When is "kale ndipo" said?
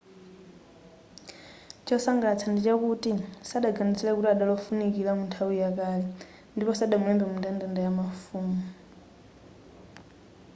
5.77-6.71